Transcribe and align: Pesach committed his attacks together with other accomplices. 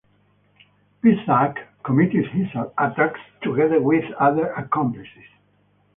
Pesach 1.03 1.53
committed 1.83 2.25
his 2.31 2.47
attacks 2.79 3.19
together 3.43 3.79
with 3.79 4.03
other 4.19 4.51
accomplices. 4.53 5.27